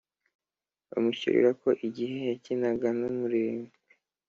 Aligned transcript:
bamucyurira 0.89 1.49
ko 1.61 1.69
igihe 1.87 2.17
yakinaga 2.29 2.87
n’umurengwe 2.99 3.75